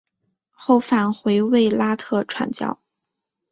[0.49, 2.79] 后返回卫拉特传教。